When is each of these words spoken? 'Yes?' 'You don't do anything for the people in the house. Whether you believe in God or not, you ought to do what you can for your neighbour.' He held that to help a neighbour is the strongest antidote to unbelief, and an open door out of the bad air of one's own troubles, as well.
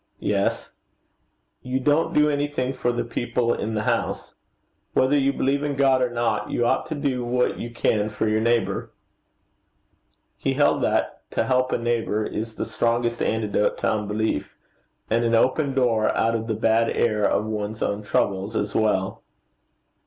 'Yes?' 0.17 0.71
'You 1.61 1.79
don't 1.79 2.11
do 2.15 2.27
anything 2.27 2.73
for 2.73 2.91
the 2.91 3.03
people 3.03 3.53
in 3.53 3.75
the 3.75 3.83
house. 3.83 4.33
Whether 4.93 5.15
you 5.15 5.31
believe 5.31 5.61
in 5.61 5.75
God 5.75 6.01
or 6.01 6.09
not, 6.09 6.49
you 6.49 6.65
ought 6.65 6.87
to 6.87 6.95
do 6.95 7.23
what 7.23 7.59
you 7.59 7.69
can 7.71 8.09
for 8.09 8.27
your 8.27 8.41
neighbour.' 8.41 8.89
He 10.39 10.53
held 10.55 10.81
that 10.81 11.29
to 11.33 11.43
help 11.43 11.71
a 11.71 11.77
neighbour 11.77 12.25
is 12.25 12.55
the 12.55 12.65
strongest 12.65 13.21
antidote 13.21 13.77
to 13.77 13.91
unbelief, 13.91 14.55
and 15.07 15.23
an 15.23 15.35
open 15.35 15.75
door 15.75 16.09
out 16.17 16.33
of 16.33 16.47
the 16.47 16.55
bad 16.55 16.89
air 16.89 17.23
of 17.23 17.45
one's 17.45 17.83
own 17.83 18.01
troubles, 18.01 18.55
as 18.55 18.73
well. 18.73 19.21